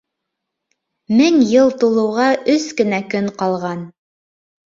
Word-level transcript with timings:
Мең 1.17 1.35
йыл 1.49 1.69
тулыуға 1.83 2.29
өс 2.55 2.65
кенә 2.81 3.01
көн 3.13 3.31
ҡалған. 3.43 3.87